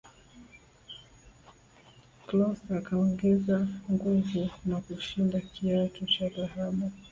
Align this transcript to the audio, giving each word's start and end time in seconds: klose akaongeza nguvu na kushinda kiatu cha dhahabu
klose 2.27 2.67
akaongeza 2.79 3.57
nguvu 3.91 4.47
na 4.65 4.77
kushinda 4.81 5.37
kiatu 5.53 6.05
cha 6.05 6.27
dhahabu 6.29 6.85